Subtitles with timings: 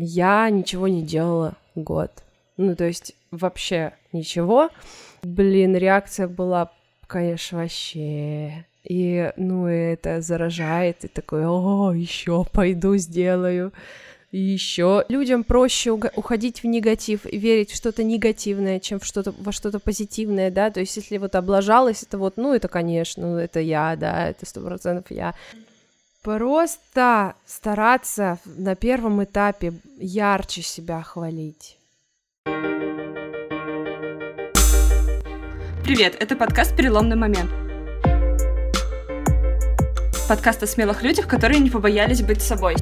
[0.00, 2.12] Я ничего не делала год.
[2.56, 4.70] Ну, то есть вообще ничего.
[5.24, 6.70] Блин, реакция была,
[7.08, 8.64] конечно, вообще.
[8.84, 13.72] И, ну, это заражает, и такой, о, еще пойду сделаю.
[14.30, 19.34] И еще людям проще уходить в негатив и верить в что-то негативное, чем в что-то
[19.36, 20.70] во что-то позитивное, да.
[20.70, 24.60] То есть, если вот облажалась, это вот, ну, это, конечно, это я, да, это сто
[24.60, 25.34] процентов я.
[26.22, 31.78] Просто стараться на первом этапе ярче себя хвалить.
[35.84, 37.50] Привет, это подкаст «Переломный момент».
[40.28, 42.74] Подкаст о смелых людях, которые не побоялись быть собой.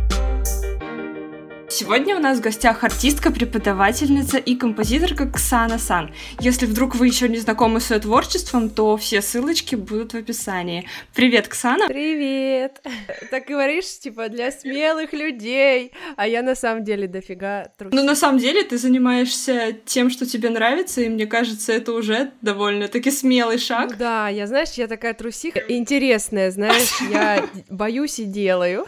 [1.78, 6.10] Сегодня у нас в гостях артистка, преподавательница и композиторка Ксана Сан.
[6.40, 10.88] Если вдруг вы еще не знакомы с ее творчеством, то все ссылочки будут в описании.
[11.14, 11.86] Привет, Ксана!
[11.86, 12.80] Привет!
[13.30, 17.94] Так говоришь, типа, для смелых людей, а я на самом деле дофига трусиха.
[17.94, 22.30] Ну, на самом деле, ты занимаешься тем, что тебе нравится, и мне кажется, это уже
[22.40, 23.98] довольно-таки смелый шаг.
[23.98, 28.86] Да, я, знаешь, я такая трусиха интересная, знаешь, я боюсь и делаю.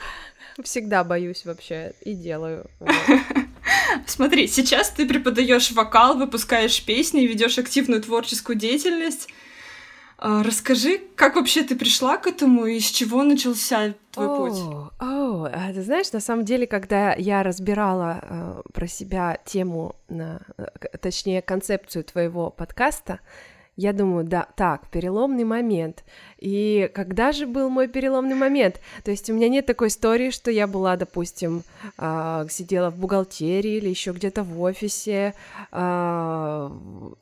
[0.63, 2.69] Всегда боюсь вообще и делаю.
[4.07, 9.29] Смотри, сейчас ты преподаешь вокал, выпускаешь песни, ведешь активную творческую деятельность.
[10.21, 14.59] А, расскажи, как вообще ты пришла к этому и с чего начался твой oh, путь?
[14.99, 20.39] О, oh, ты знаешь, на самом деле, когда я разбирала э, про себя тему, э,
[21.01, 23.21] точнее концепцию твоего подкаста,
[23.79, 26.03] я думаю, да, так, переломный момент.
[26.41, 28.81] И когда же был мой переломный момент?
[29.05, 31.63] То есть у меня нет такой истории, что я была, допустим,
[31.97, 35.33] э, сидела в бухгалтерии или еще где-то в офисе,
[35.71, 36.71] э,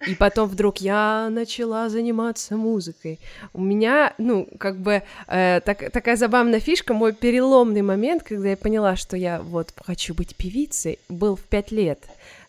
[0.06, 3.20] и потом вдруг я начала заниматься музыкой.
[3.52, 8.56] У меня, ну, как бы э, так, такая забавная фишка, мой переломный момент, когда я
[8.56, 12.00] поняла, что я вот хочу быть певицей, был в пять лет.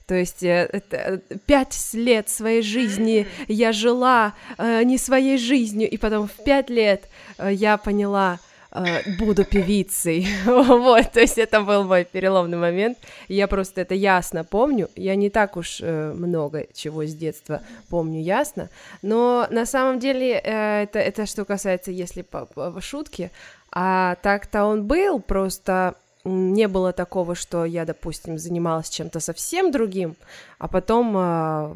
[0.08, 5.98] То есть э, это, пять лет своей жизни я жила э, не своей жизнью, и
[5.98, 8.40] потом в пять лет э, я поняла,
[8.72, 10.26] э, буду певицей.
[10.46, 12.98] вот, то есть это был мой переломный момент.
[13.28, 14.90] Я просто это ясно помню.
[14.96, 18.70] Я не так уж э, много чего с детства помню ясно,
[19.02, 23.30] но на самом деле э, это, это что касается, если по, по шутке,
[23.74, 25.96] а так-то он был, просто
[26.28, 30.16] не было такого, что я, допустим, занималась чем-то совсем другим,
[30.60, 31.76] а потом э,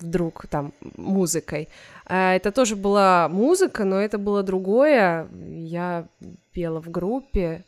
[0.00, 1.68] вдруг там музыкой.
[2.08, 5.28] Э, это тоже была музыка, но это было другое.
[5.48, 6.06] Я
[6.52, 7.64] пела в группе.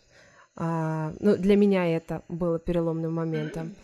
[0.57, 3.75] Э, ну, для меня это было переломным моментом.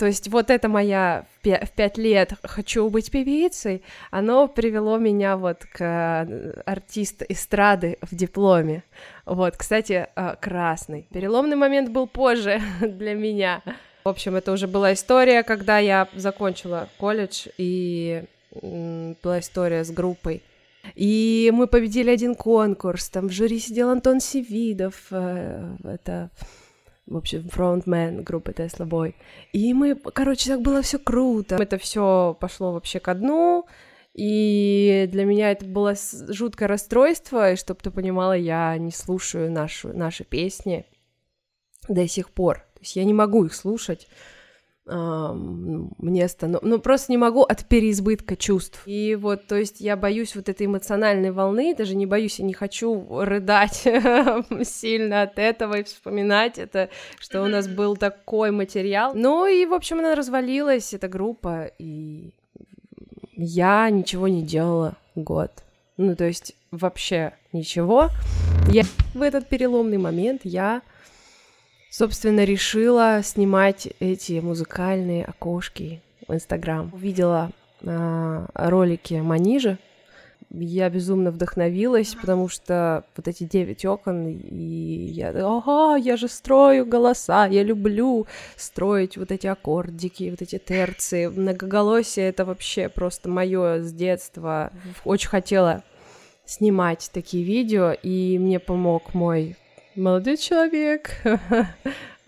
[0.00, 5.66] То есть вот это моя в пять лет хочу быть певицей, оно привело меня вот
[5.70, 8.82] к э, артист эстрады в дипломе.
[9.26, 11.06] Вот, кстати, э, красный.
[11.12, 13.62] Переломный момент был позже для меня.
[14.02, 20.42] В общем, это уже была история, когда я закончила колледж, и была история с группой.
[20.94, 26.30] И мы победили один конкурс, там в жюри сидел Антон Севидов, э, это
[27.10, 29.14] в общем, фронтмен группы Tesla Boy.
[29.52, 31.56] И мы, короче, так было все круто.
[31.56, 33.66] Это все пошло вообще ко дну.
[34.14, 35.94] И для меня это было
[36.28, 40.86] жуткое расстройство, и чтобы ты понимала, я не слушаю нашу, наши песни
[41.88, 42.58] до сих пор.
[42.74, 44.08] То есть я не могу их слушать
[44.90, 46.62] мне станов...
[46.62, 48.82] ну просто не могу от переизбытка чувств.
[48.86, 52.52] И вот, то есть я боюсь вот этой эмоциональной волны, даже не боюсь и не
[52.52, 53.86] хочу рыдать
[54.64, 59.12] сильно от этого и вспоминать это, что у нас был такой материал.
[59.14, 62.30] Ну и, в общем, она развалилась, эта группа, и
[63.36, 65.50] я ничего не делала год.
[65.96, 68.08] Ну, то есть вообще ничего.
[68.68, 68.82] Я
[69.14, 70.82] в этот переломный момент я
[71.90, 76.90] собственно, решила снимать эти музыкальные окошки в Инстаграм.
[76.94, 77.50] Увидела
[77.82, 79.78] э, ролики Манижа,
[80.52, 86.86] я безумно вдохновилась, потому что вот эти девять окон, и я, ага, я же строю
[86.86, 88.26] голоса, я люблю
[88.56, 91.26] строить вот эти аккордики, вот эти терции.
[91.26, 94.72] Многоголосие— это вообще просто мое с детства.
[95.04, 95.84] Очень хотела
[96.46, 99.56] снимать такие видео, и мне помог мой
[99.96, 101.10] молодой человек.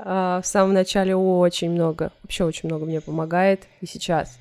[0.05, 4.37] А, в самом начале очень много, вообще очень много мне помогает и сейчас.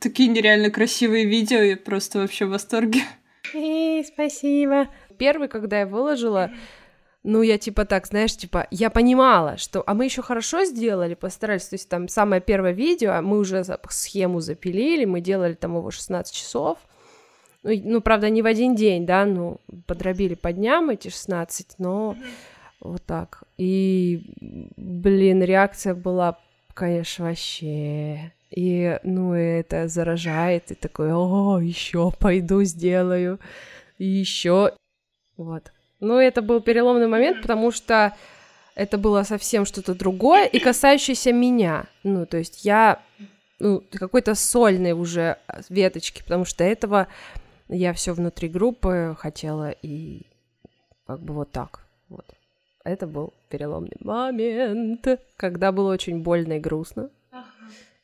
[0.00, 3.02] Такие нереально красивые видео, я просто вообще в восторге.
[3.54, 4.88] И спасибо.
[5.16, 6.50] Первый, когда я выложила,
[7.22, 11.66] ну, я типа так, знаешь, типа, я понимала, что, а мы еще хорошо сделали, постарались,
[11.66, 15.90] то есть там самое первое видео, а мы уже схему запилили, мы делали там его
[15.92, 16.78] 16 часов,
[17.62, 22.16] ну, ну, правда, не в один день, да, ну, подробили по дням эти 16, но
[22.80, 23.44] вот так.
[23.56, 24.22] И,
[24.76, 26.38] блин, реакция была
[26.76, 28.32] конечно, вообще.
[28.50, 33.40] И, ну, это заражает, и такой, о, еще пойду сделаю,
[33.98, 34.72] еще.
[35.36, 35.72] Вот.
[35.98, 38.14] Ну, это был переломный момент, потому что
[38.74, 41.86] это было совсем что-то другое и касающееся меня.
[42.04, 43.02] Ну, то есть я
[43.58, 45.38] ну, какой-то сольной уже
[45.70, 47.08] веточки, потому что этого
[47.68, 50.26] я все внутри группы хотела и
[51.06, 51.80] как бы вот так
[52.10, 52.35] вот.
[52.86, 57.10] Это был переломный момент, когда было очень больно и грустно.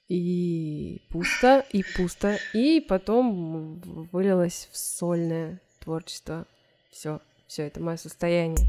[0.08, 2.36] И пусто, и пусто.
[2.52, 3.80] И потом
[4.10, 6.46] вылилось в сольное творчество.
[6.90, 8.66] Все, все это мое состояние.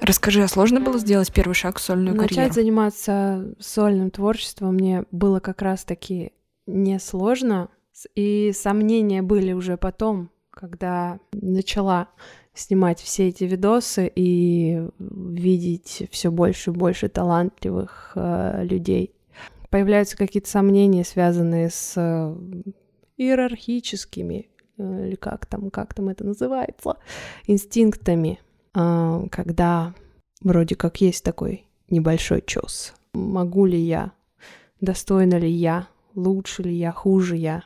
[0.00, 2.48] Расскажи, а сложно было сделать первый шаг в сольную Начать карьеру?
[2.48, 6.32] Начать заниматься сольным творчеством мне было как раз-таки
[6.66, 7.68] несложно,
[8.14, 12.10] и сомнения были уже потом, когда начала
[12.54, 19.12] снимать все эти видосы и видеть все больше и больше талантливых э, людей.
[19.70, 22.36] Появляются какие-то сомнения, связанные с э,
[23.16, 24.48] иерархическими,
[24.78, 26.96] э, или как там, как там это называется,
[27.46, 28.38] инстинктами,
[28.74, 29.92] э, когда
[30.40, 32.94] вроде как есть такой небольшой чес.
[33.14, 34.12] Могу ли я,
[34.80, 37.64] достойна ли я, лучше ли я, хуже я,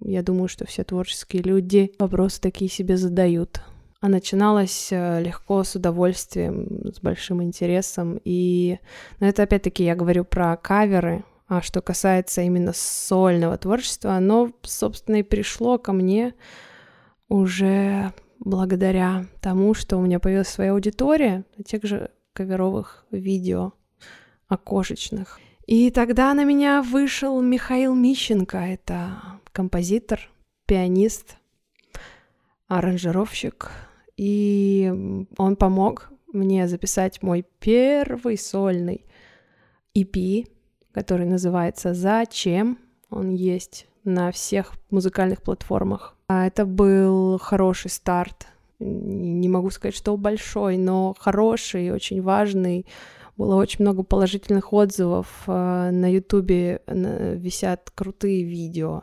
[0.00, 3.60] я думаю, что все творческие люди вопросы такие себе задают.
[4.04, 8.20] А начиналось э, легко, с удовольствием, с большим интересом.
[8.22, 8.78] И
[9.18, 15.16] но это опять-таки я говорю про каверы, а что касается именно сольного творчества, оно, собственно,
[15.16, 16.34] и пришло ко мне
[17.30, 23.72] уже благодаря тому, что у меня появилась своя аудитория тех же каверовых видео
[24.48, 25.40] окошечных.
[25.66, 30.28] И тогда на меня вышел Михаил Мищенко, это композитор,
[30.66, 31.38] пианист,
[32.68, 33.70] аранжировщик,
[34.16, 39.04] и он помог мне записать мой первый сольный
[39.96, 40.48] EP,
[40.92, 42.78] который называется «Зачем?».
[43.10, 46.16] Он есть на всех музыкальных платформах.
[46.28, 48.48] А это был хороший старт.
[48.80, 52.86] Не могу сказать, что большой, но хороший, очень важный.
[53.36, 55.44] Было очень много положительных отзывов.
[55.46, 59.02] А, на Ютубе висят крутые видео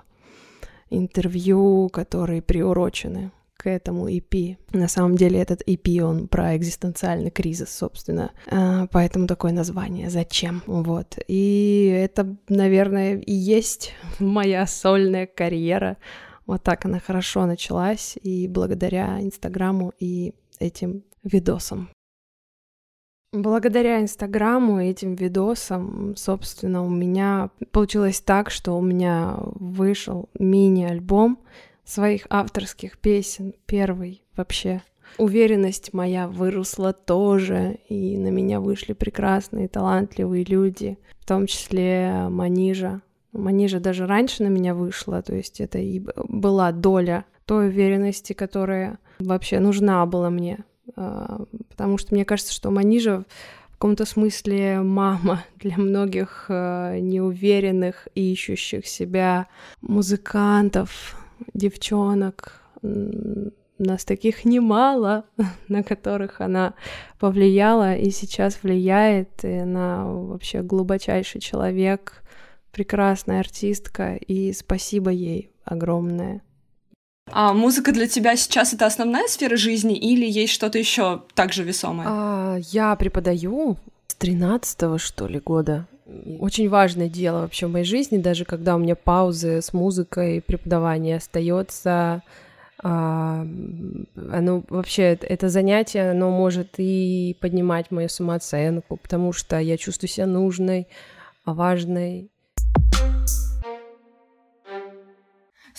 [0.90, 3.32] интервью, которые приурочены
[3.62, 4.58] к этому EP.
[4.74, 8.32] На самом деле этот EP, он про экзистенциальный кризис, собственно.
[8.48, 10.64] А, поэтому такое название «Зачем?».
[10.66, 11.20] Вот.
[11.28, 15.98] И это, наверное, и есть моя сольная карьера.
[16.48, 21.90] Вот так она хорошо началась, и благодаря Инстаграму и этим видосам.
[23.32, 31.38] Благодаря Инстаграму и этим видосам, собственно, у меня получилось так, что у меня вышел мини-альбом
[31.84, 34.82] своих авторских песен, первый вообще.
[35.18, 43.02] Уверенность моя выросла тоже, и на меня вышли прекрасные, талантливые люди, в том числе Манижа.
[43.34, 49.00] Манижа даже раньше на меня вышла, то есть это и была доля той уверенности, которая
[49.20, 50.64] вообще нужна была мне
[50.96, 53.24] а, потому что мне кажется, что Манижа
[53.70, 59.48] в каком-то смысле мама для многих а, неуверенных, ищущих себя
[59.82, 61.16] музыкантов,
[61.54, 62.62] девчонок.
[63.78, 65.26] Нас таких немало,
[65.68, 66.74] на которых она
[67.20, 69.44] повлияла и сейчас влияет.
[69.44, 72.24] И она вообще глубочайший человек,
[72.72, 76.42] прекрасная артистка, и спасибо ей огромное.
[77.32, 82.08] А музыка для тебя сейчас это основная сфера жизни или есть что-то еще также весомое?
[82.10, 83.78] А, я преподаю
[84.08, 85.88] с 13 что ли года.
[86.40, 91.18] Очень важное дело вообще в моей жизни, даже когда у меня паузы с музыкой, преподавание
[91.18, 92.24] остается.
[92.84, 93.46] А,
[94.16, 100.26] оно вообще это занятие, оно может и поднимать мою самооценку, потому что я чувствую себя
[100.26, 100.88] нужной,
[101.46, 102.30] важной,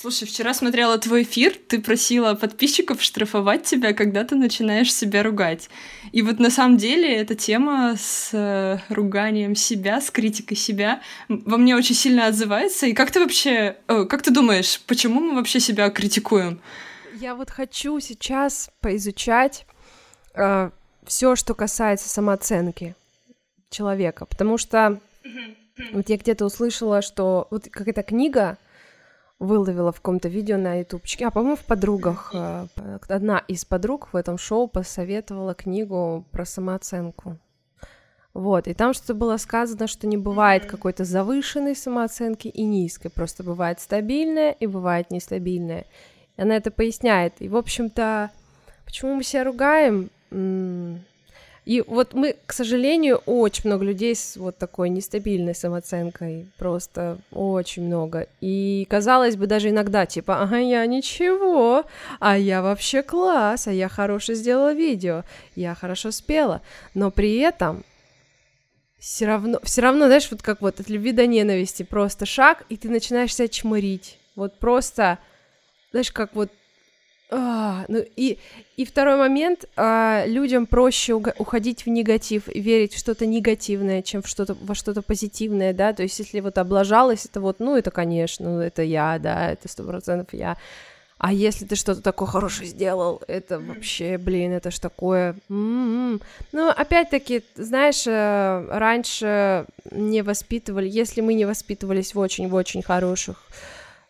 [0.03, 5.71] Слушай, вчера смотрела твой эфир, ты просила подписчиков штрафовать тебя, когда ты начинаешь себя ругать.
[6.11, 11.57] И вот на самом деле эта тема с э, руганием себя, с критикой себя во
[11.57, 12.87] мне очень сильно отзывается.
[12.87, 16.61] И как ты вообще, э, как ты думаешь, почему мы вообще себя критикуем?
[17.15, 19.67] Я вот хочу сейчас поизучать
[20.35, 20.71] э,
[21.07, 22.97] все, что касается самооценки
[23.71, 25.01] человека, потому что
[25.93, 28.59] вот я где-то услышала, что вот какая-то книга
[29.43, 32.31] выловила в каком-то видео на ютубчике, а, по-моему, в подругах.
[32.33, 32.67] Э,
[33.09, 37.39] одна из подруг в этом шоу посоветовала книгу про самооценку.
[38.35, 43.43] Вот, и там что-то было сказано, что не бывает какой-то завышенной самооценки и низкой, просто
[43.43, 45.85] бывает стабильная и бывает нестабильная.
[46.37, 47.35] И она это поясняет.
[47.41, 48.31] И, в общем-то,
[48.87, 50.09] почему мы себя ругаем?
[51.65, 57.85] И вот мы, к сожалению, очень много людей с вот такой нестабильной самооценкой, просто очень
[57.85, 58.27] много.
[58.41, 61.85] И казалось бы, даже иногда, типа, ага, я ничего,
[62.19, 65.23] а я вообще класс, а я хорошо сделала видео,
[65.55, 66.63] я хорошо спела.
[66.95, 67.85] Но при этом
[68.99, 72.77] все равно, все равно, знаешь, вот как вот от любви до ненависти просто шаг, и
[72.77, 74.19] ты начинаешь себя чморить.
[74.35, 75.19] Вот просто,
[75.93, 76.51] знаешь, как вот
[77.35, 78.39] а, ну и,
[78.77, 84.21] и второй момент, а, людям проще уходить в негатив и верить в что-то негативное, чем
[84.23, 87.91] в что-то, во что-то позитивное, да, то есть если вот облажалась, это вот, ну, это,
[87.91, 90.59] конечно, это я, да, это сто процентов я,
[91.17, 95.37] а если ты что-то такое хорошее сделал, это вообще, блин, это ж такое.
[95.49, 96.21] М-м-м.
[96.51, 103.37] Ну, опять-таки, знаешь, э, раньше не воспитывали, если мы не воспитывались в очень-очень хороших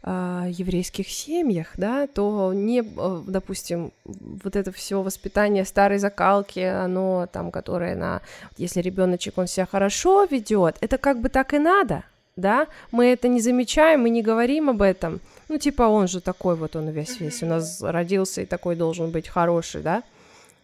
[0.03, 7.29] э, еврейских семьях, да, то не, э, допустим, вот это все воспитание старой закалки, оно
[7.33, 8.21] там, которое на,
[8.57, 12.05] если ребеночек он себя хорошо ведет, это как бы так и надо,
[12.37, 16.57] да, мы это не замечаем, мы не говорим об этом, ну типа он же такой
[16.57, 20.03] вот он весь весь у нас родился и такой должен быть хороший, да,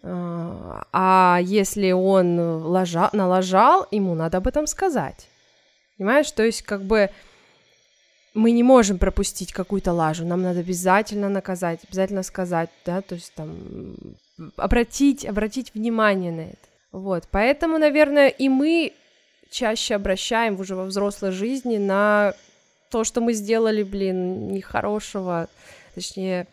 [0.03, 5.27] а, а если он ложа, налажал, ему надо об этом сказать.
[5.97, 6.31] Понимаешь?
[6.31, 7.11] То есть, как бы
[8.35, 13.33] мы не можем пропустить какую-то лажу, нам надо обязательно наказать, обязательно сказать, да, то есть
[13.35, 13.97] там
[14.57, 16.69] обратить, обратить внимание на это.
[16.93, 18.93] Вот, поэтому, наверное, и мы
[19.51, 22.35] чаще обращаем уже во взрослой жизни на
[22.91, 25.49] то, что мы сделали, блин, нехорошего,
[25.95, 26.47] точнее,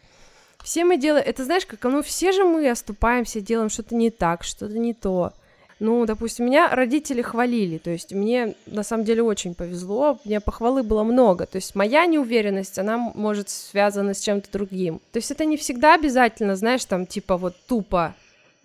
[0.64, 4.44] все мы делаем, это знаешь, как, ну, все же мы оступаемся, делаем что-то не так,
[4.44, 5.34] что-то не то.
[5.80, 10.84] Ну, допустим, меня родители хвалили, то есть мне на самом деле очень повезло, мне похвалы
[10.84, 15.02] было много, то есть моя неуверенность, она может связана с чем-то другим.
[15.12, 18.16] То есть это не всегда обязательно, знаешь, там типа вот тупо,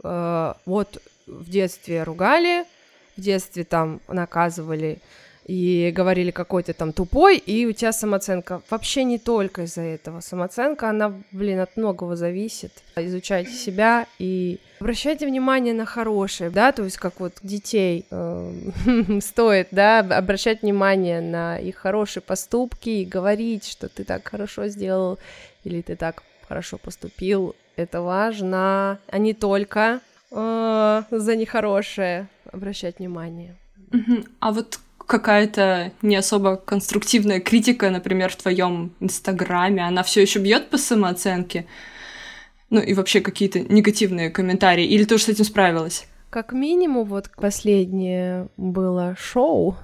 [0.04, 2.64] э, вот в детстве ругали,
[3.16, 5.00] в детстве там наказывали,
[5.50, 8.62] и говорили какой то там тупой, и у тебя самооценка.
[8.70, 10.20] Вообще не только из-за этого.
[10.20, 12.70] Самооценка, она, блин, от многого зависит.
[12.94, 18.52] Изучайте себя и обращайте внимание на хорошее, да, то есть как вот детей э,
[19.20, 25.18] стоит, да, обращать внимание на их хорошие поступки и говорить, что ты так хорошо сделал
[25.64, 27.56] или ты так хорошо поступил.
[27.74, 29.98] Это важно, а не только
[30.30, 33.56] э, за нехорошее обращать внимание.
[34.38, 34.78] А вот
[35.10, 41.66] какая-то не особо конструктивная критика, например, в твоем инстаграме, она все еще бьет по самооценке?
[42.70, 44.86] Ну и вообще какие-то негативные комментарии?
[44.86, 46.06] Или ты уже с этим справилась?
[46.30, 49.76] Как минимум, вот последнее было шоу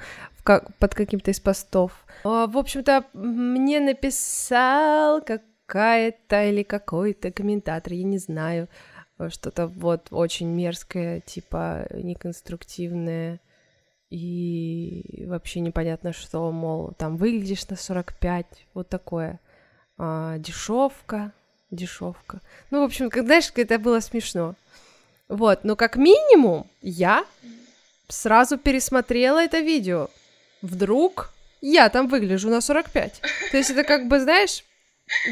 [0.44, 1.92] под каким-то из постов.
[2.24, 8.68] А, в общем-то, мне написал какая-то или какой-то комментатор, я не знаю,
[9.30, 13.40] что-то вот очень мерзкое, типа неконструктивное
[14.10, 19.40] и вообще непонятно что, мол, там выглядишь на 45, вот такое.
[19.98, 21.32] А, дешевка,
[21.70, 22.40] дешевка.
[22.70, 24.54] Ну, в общем, как, знаешь, это было смешно.
[25.28, 27.24] Вот, но как минимум я
[28.08, 30.08] сразу пересмотрела это видео.
[30.62, 33.20] Вдруг я там выгляжу на 45.
[33.50, 34.62] То есть это как бы, знаешь,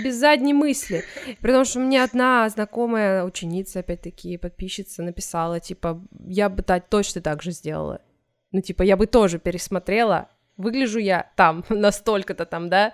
[0.02, 1.04] без задней мысли.
[1.40, 7.42] При том, что мне одна знакомая ученица, опять-таки, подписчица, написала, типа, я бы точно так
[7.42, 8.00] же сделала.
[8.54, 12.92] Ну, типа, я бы тоже пересмотрела, выгляжу я там, настолько-то там, да,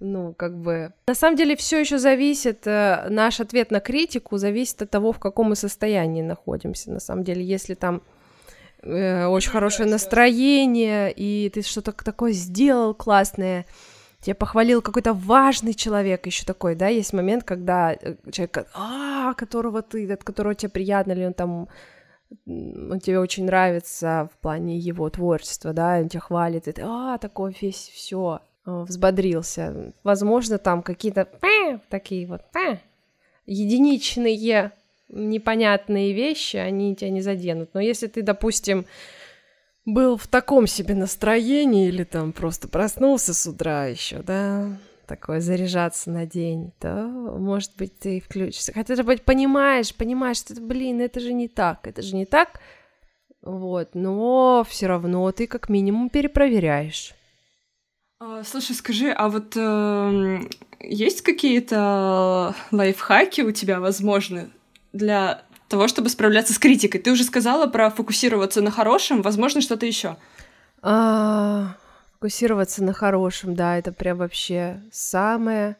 [0.00, 0.94] ну, как бы...
[1.06, 5.18] На самом деле все еще зависит, э, наш ответ на критику зависит от того, в
[5.18, 6.90] каком мы состоянии находимся.
[6.90, 8.02] На самом деле, если там
[8.82, 13.66] э, очень хорошее настроение, и ты что-то такое сделал классное,
[14.22, 19.82] тебя похвалил какой-то важный человек еще такой, да, есть момент, когда э, человек, а, которого
[19.82, 21.68] ты, от которого тебе приятно, или он там
[22.46, 27.18] он тебе очень нравится в плане его творчества, да, он тебя хвалит, и ты, а,
[27.18, 29.92] такой весь все взбодрился.
[30.04, 31.28] Возможно, там какие-то
[31.88, 32.42] такие вот
[33.46, 34.72] единичные
[35.08, 37.70] непонятные вещи, они тебя не заденут.
[37.74, 38.86] Но если ты, допустим,
[39.84, 44.68] был в таком себе настроении или там просто проснулся с утра еще, да,
[45.12, 47.04] такое заряжаться на день, то,
[47.38, 48.72] может быть, ты включишься.
[48.72, 52.60] Хотя ты понимаешь, понимаешь, что, блин, это же не так, это же не так,
[53.42, 57.12] вот, но все равно ты как минимум перепроверяешь.
[58.20, 60.40] А, слушай, скажи, а вот э,
[60.80, 64.48] есть какие-то лайфхаки у тебя, возможно,
[64.94, 67.02] для того, чтобы справляться с критикой?
[67.02, 70.16] Ты уже сказала про фокусироваться на хорошем, возможно, что-то еще.
[70.80, 71.76] А,
[72.22, 75.74] фокусироваться на хорошем, да, это прям вообще самое,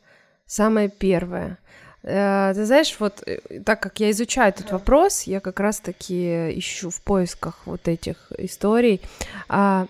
[0.44, 1.56] самое первое.
[2.02, 6.90] Э, ты знаешь, вот э, так как я изучаю этот вопрос, я как раз-таки ищу
[6.90, 9.00] в поисках вот этих историй.
[9.48, 9.86] А,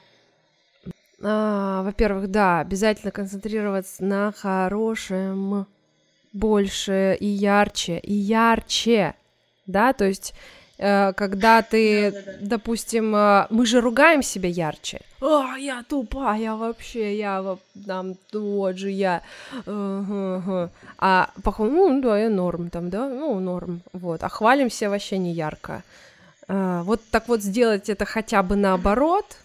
[1.23, 5.67] а, во-первых, да, обязательно концентрироваться на хорошем
[6.35, 9.15] больше и ярче, и ярче,
[9.67, 10.35] да, то есть
[11.13, 12.39] когда ты, да, да, да.
[12.41, 15.01] допустим, э, мы же ругаем себя ярче.
[15.21, 19.23] А, я тупая вообще, я там вот же я.
[19.67, 24.25] А по-моему, ну да, я норм там, да, ну норм, вот.
[24.25, 25.83] А хвалимся вообще не ярко.
[26.49, 29.37] А, вот так вот сделать это хотя бы наоборот,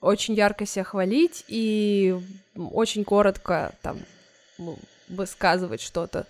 [0.00, 2.18] очень ярко себя хвалить и
[2.56, 3.98] очень коротко там
[5.08, 6.26] высказывать что-то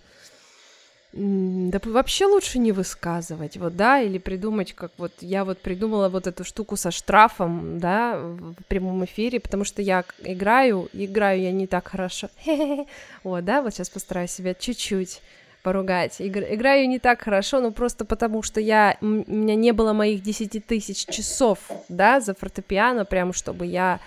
[1.12, 6.28] да вообще лучше не высказывать, вот, да, или придумать, как вот я вот придумала вот
[6.28, 11.66] эту штуку со штрафом, да, в прямом эфире, потому что я играю, играю я не
[11.66, 12.28] так хорошо,
[13.24, 15.20] вот, да, вот сейчас постараюсь себя чуть-чуть
[15.62, 16.20] поругать.
[16.20, 20.22] Игр, играю не так хорошо, но просто потому, что я, у меня не было моих
[20.22, 24.00] 10 тысяч часов, да, за фортепиано, прям чтобы я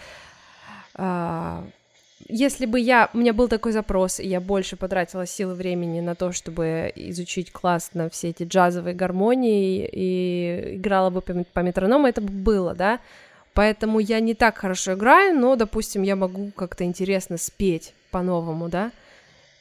[0.96, 1.64] а,
[2.28, 6.16] если бы я, у меня был такой запрос, и я больше потратила силы времени на
[6.16, 12.32] то, чтобы изучить классно все эти джазовые гармонии и играла бы по, метроному, это бы
[12.32, 13.00] было, да.
[13.54, 18.92] Поэтому я не так хорошо играю, но, допустим, я могу как-то интересно спеть по-новому, да.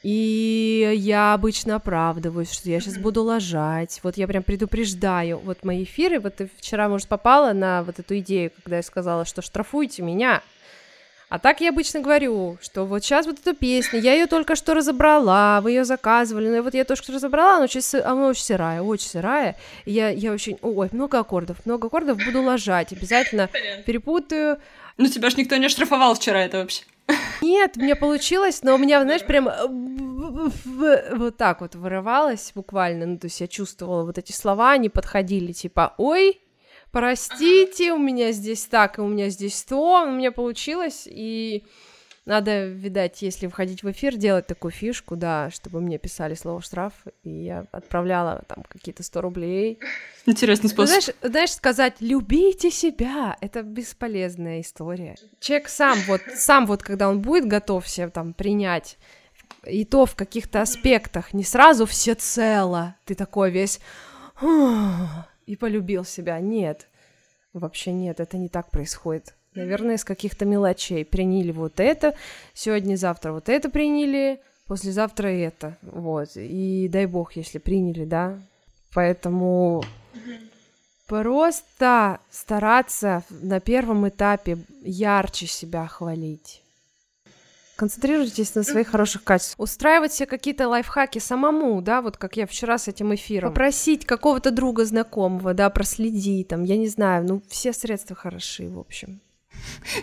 [0.03, 4.01] И я обычно оправдываюсь, что я сейчас буду ложать.
[4.03, 5.39] Вот я прям предупреждаю.
[5.39, 9.23] Вот мои эфиры, вот ты вчера, может, попала на вот эту идею, когда я сказала,
[9.23, 10.41] что штрафуйте меня.
[11.33, 14.75] А так я обычно говорю, что вот сейчас вот эта песня, я ее только что
[14.75, 18.83] разобрала, вы ее заказывали, но вот я только что разобрала, она очень, она очень сырая,
[18.83, 19.55] очень сырая.
[19.85, 23.49] И я, я очень, ой, много аккордов, много аккордов буду ложать, обязательно
[23.83, 24.59] перепутаю.
[24.97, 26.83] Ну тебя ж никто не штрафовал вчера это вообще.
[27.41, 29.49] Нет, мне получилось, но у меня, знаешь, прям
[31.17, 35.51] вот так вот вырывалось буквально, ну, то есть я чувствовала вот эти слова, они подходили,
[35.51, 36.42] типа, ой,
[36.93, 41.65] простите, у меня здесь так, и у меня здесь то, у меня получилось, и
[42.25, 46.93] надо, видать, если входить в эфир, делать такую фишку, да, чтобы мне писали слово штраф,
[47.23, 49.79] и я отправляла там какие-то 100 рублей.
[50.27, 50.89] Интересный способ.
[50.89, 55.15] Знаешь, знаешь, сказать «любите себя»— это бесполезная история.
[55.39, 58.97] Человек сам вот, сам вот, когда он будет готов себя там принять,
[59.65, 63.79] и то в каких-то аспектах, не сразу все цело, ты такой весь
[65.45, 66.39] и полюбил себя.
[66.39, 66.87] Нет,
[67.53, 69.35] вообще нет, это не так происходит.
[69.55, 71.05] Наверное, из каких-то мелочей.
[71.05, 72.15] Приняли вот это,
[72.53, 75.77] сегодня-завтра вот это приняли, послезавтра это.
[75.81, 76.29] Вот.
[76.35, 78.39] И дай бог, если приняли, да.
[78.93, 79.83] Поэтому
[81.07, 86.62] просто стараться на первом этапе ярче себя хвалить.
[87.75, 89.59] Концентрируйтесь на своих хороших качествах.
[89.59, 93.49] Устраивать себе какие-то лайфхаки самому, да, вот как я вчера с этим эфиром.
[93.49, 98.77] Попросить какого-то друга знакомого, да, проследи, там, я не знаю, ну, все средства хороши, в
[98.79, 99.21] общем.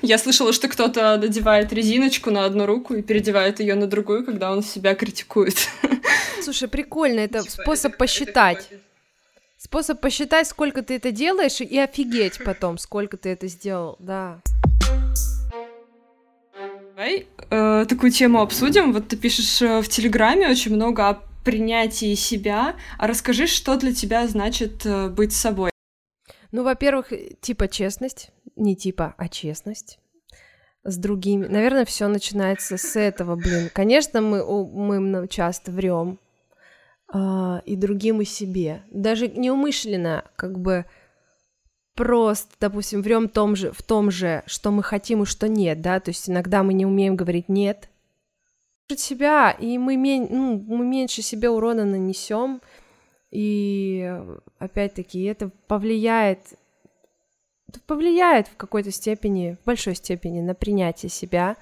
[0.02, 4.52] Я слышала, что кто-то надевает резиночку на одну руку и переодевает ее на другую, когда
[4.52, 5.68] он себя критикует.
[6.42, 8.68] Слушай, прикольно, это типа, способ это, посчитать.
[8.70, 8.80] Это
[9.59, 14.40] способ посчитать, сколько ты это делаешь, и офигеть потом, сколько ты это сделал, да.
[17.00, 18.92] Давай э, такую тему обсудим.
[18.92, 22.76] Вот ты пишешь э, в Телеграме очень много о принятии себя.
[22.98, 25.70] А расскажи, что для тебя значит э, быть собой?
[26.52, 27.10] Ну, во-первых,
[27.40, 29.98] типа честность, не типа, а честность
[30.84, 31.46] с другими.
[31.46, 33.70] Наверное, все начинается с этого, блин.
[33.72, 36.18] Конечно, мы, мы часто врем
[37.14, 38.82] э, и другим и себе.
[38.90, 40.84] Даже неумышленно, как бы
[41.94, 46.00] просто, допустим, врем том же, в том же, что мы хотим и что нет, да,
[46.00, 47.88] то есть иногда мы не умеем говорить нет
[48.98, 50.26] себя, и мы, мен...
[50.31, 52.61] ну, мы меньше себе урона нанесем,
[53.31, 54.12] и
[54.59, 56.40] опять-таки это повлияет,
[57.87, 61.57] повлияет в какой-то степени, в большой степени на принятие себя,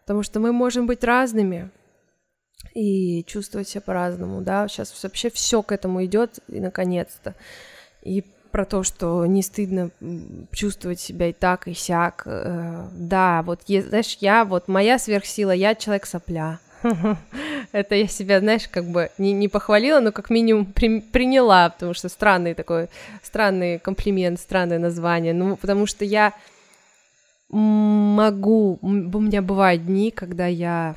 [0.00, 1.70] потому что мы можем быть разными
[2.74, 7.34] и чувствовать себя по-разному, да, сейчас вообще все к этому идет, и наконец-то.
[8.02, 9.90] И про то, что не стыдно
[10.52, 12.22] чувствовать себя и так, и сяк.
[12.24, 16.60] Э, да, вот, знаешь, я, вот моя сверхсила, я человек сопля.
[17.72, 21.94] Это я себя, знаешь, как бы не, не похвалила, но как минимум при, приняла, потому
[21.94, 22.90] что странный такой,
[23.24, 25.34] странный комплимент, странное название.
[25.34, 26.32] Ну, потому что я
[27.48, 30.94] могу, у меня бывают дни, когда я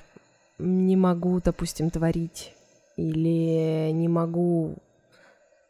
[0.59, 2.53] не могу, допустим, творить
[2.97, 4.75] или не могу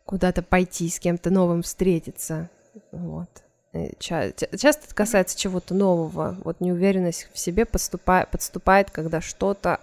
[0.08, 2.50] куда-то пойти, с кем-то новым встретиться.
[2.92, 3.30] Вот.
[3.74, 6.38] Э, часто это касается чего-то нового.
[6.44, 9.80] Вот неуверенность в себе подступает, подступает, когда что-то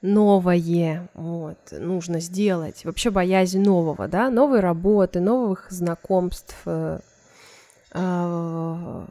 [0.00, 2.84] новое, вот, нужно сделать.
[2.84, 7.00] Вообще боязнь нового, да, новой работы, новых знакомств, э,
[7.92, 9.06] э,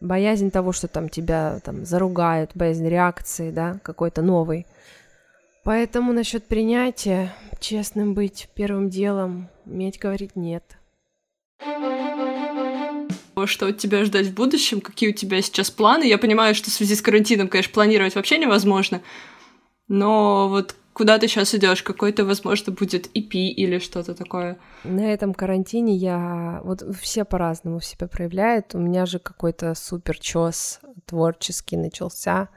[0.00, 4.66] боязнь того, что там тебя там заругают, боязнь реакции, да, какой-то новый.
[5.64, 10.78] Поэтому насчет принятия, честным быть первым делом, уметь говорить нет.
[13.46, 16.04] Что от тебя ждать в будущем, какие у тебя сейчас планы?
[16.04, 19.02] Я понимаю, что в связи с карантином, конечно, планировать вообще невозможно,
[19.88, 21.82] но вот куда ты сейчас идешь?
[21.82, 24.58] Какой-то, возможно, будет EP или что-то такое?
[24.84, 26.60] На этом карантине я...
[26.64, 28.74] Вот все по-разному себя проявляют.
[28.74, 32.48] У меня же какой-то супер чес творческий начался.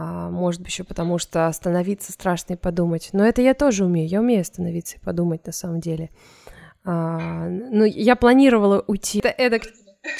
[0.00, 3.10] А, может быть, еще потому что остановиться страшно и подумать.
[3.12, 4.08] Но это я тоже умею.
[4.08, 6.10] Я умею остановиться и подумать на самом деле.
[6.84, 9.18] А, ну, я планировала уйти.
[9.18, 9.68] Это, это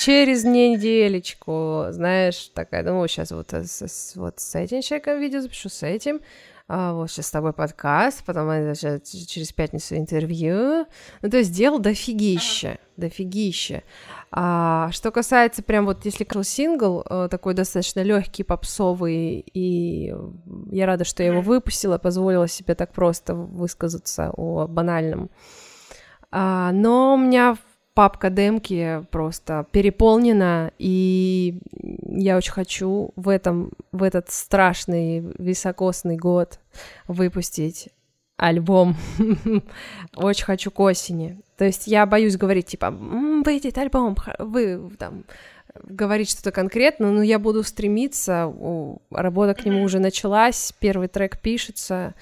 [0.00, 5.86] через неделечку, знаешь, такая, думаю, сейчас вот с, вот с этим человеком видео запишу, с
[5.86, 6.22] этим,
[6.68, 10.86] вот сейчас с тобой подкаст, потом через пятницу интервью.
[11.22, 13.82] Ну, то есть дел дофигища, дофигища.
[14.30, 20.14] А, что касается прям вот, если крыл сингл, э, такой достаточно легкий, попсовый, и
[20.70, 25.30] я рада, что я его выпустила, позволила себе так просто высказаться о банальном.
[26.30, 27.56] А, но у меня
[27.98, 31.58] папка демки просто переполнена, и
[32.06, 36.60] я очень хочу в этом, в этот страшный високосный год
[37.08, 37.88] выпустить
[38.36, 38.94] альбом.
[40.14, 41.40] очень хочу к осени.
[41.56, 45.24] То есть я боюсь говорить, типа, выйдет альбом, вы там
[45.82, 48.54] говорить что-то конкретно, но я буду стремиться,
[49.10, 52.14] работа к нему уже началась, первый трек пишется,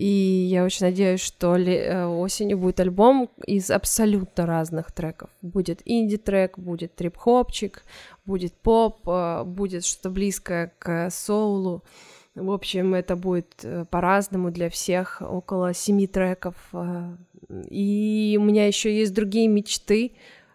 [0.00, 5.28] и я очень надеюсь, что э, осенью будет альбом из абсолютно разных треков.
[5.42, 7.84] Будет инди-трек, будет трип-хопчик,
[8.24, 11.84] будет поп, э, будет что-то близкое к соулу.
[12.34, 16.56] В общем, это будет э, по-разному для всех, около семи треков.
[17.68, 20.12] И у меня еще есть другие мечты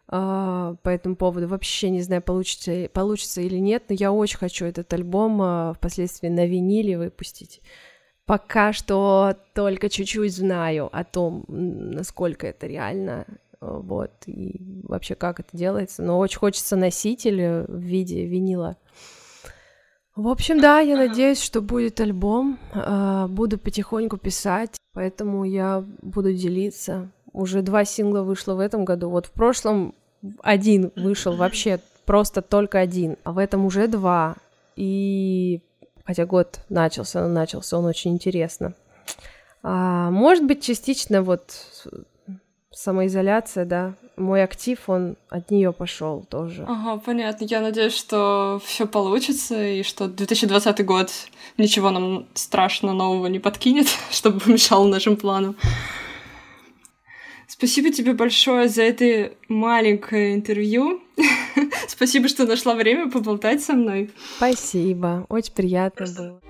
[0.08, 1.48] по этому поводу.
[1.48, 6.48] Вообще не знаю, получится, получится или нет, но я очень хочу этот альбом впоследствии на
[6.48, 7.62] виниле выпустить
[8.26, 15.40] пока что только чуть-чуть знаю о том, насколько это реально, э, вот, и вообще как
[15.40, 18.78] это делается, но очень хочется носитель в виде винила.
[20.16, 26.34] В общем, да, я надеюсь, что будет альбом, э, буду потихоньку писать, поэтому я буду
[26.34, 27.12] делиться.
[27.34, 29.94] Уже два сингла вышло в этом году, вот в прошлом
[30.42, 34.38] один вышел вообще, просто только один, а в этом уже два,
[34.76, 35.62] и
[36.06, 38.74] хотя год начался, но начался он очень интересно.
[39.64, 41.56] А, может быть, частично вот
[42.72, 46.66] самоизоляция, да, мой актив, он от нее пошел тоже.
[46.68, 47.46] Ага, понятно.
[47.46, 51.12] Я надеюсь, что все получится, и что 2020 год
[51.58, 55.56] ничего нам страшно нового не подкинет, чтобы помешал нашим планам.
[57.48, 61.02] Спасибо тебе большое за это маленькое интервью.
[61.88, 64.12] Спасибо, что нашла время поболтать со мной.
[64.38, 66.42] Спасибо, очень приятно было.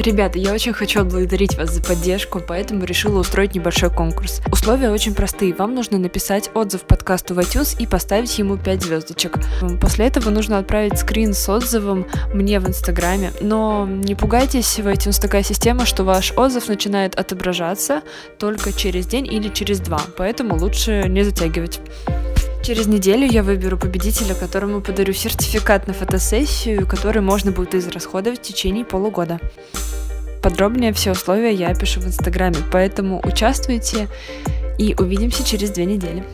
[0.00, 4.40] Ребята, я очень хочу отблагодарить вас за поддержку, поэтому решила устроить небольшой конкурс.
[4.50, 5.52] Условия очень простые.
[5.52, 9.38] Вам нужно написать отзыв подкасту в iTunes и поставить ему 5 звездочек.
[9.78, 13.32] После этого нужно отправить скрин с отзывом мне в Инстаграме.
[13.42, 18.00] Но не пугайтесь, в iTunes такая система, что ваш отзыв начинает отображаться
[18.38, 21.78] только через день или через два, поэтому лучше не затягивать.
[22.62, 28.42] Через неделю я выберу победителя, которому подарю сертификат на фотосессию, который можно будет израсходовать в
[28.42, 29.40] течение полугода.
[30.42, 34.08] Подробнее все условия я пишу в Инстаграме, поэтому участвуйте
[34.78, 36.24] и увидимся через две недели.